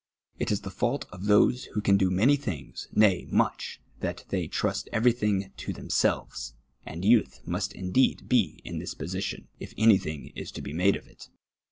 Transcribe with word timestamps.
It 0.39 0.49
is 0.49 0.61
the 0.61 0.71
fault 0.71 1.05
of 1.11 1.25
those 1.25 1.67
•who 1.75 1.83
can 1.83 1.95
do 1.95 2.09
many 2.09 2.35
things, 2.35 2.87
nay, 2.91 3.27
much, 3.29 3.79
that 3.99 4.25
they 4.29 4.47
trust 4.47 4.89
ever\ 4.91 5.11
thing 5.11 5.51
to 5.57 5.73
themselves, 5.73 6.55
and 6.87 7.05
youth 7.05 7.39
must 7.45 7.71
indeed 7.73 8.27
be 8.27 8.61
in 8.65 8.79
this 8.79 8.95
position, 8.95 9.47
if 9.59 9.73
an 9.77 9.89
s'thinir 9.89 10.33
is 10.35 10.51
to 10.53 10.61
be 10.63 10.73
made 10.73 10.95
of 10.95 11.05
it. 11.07 11.29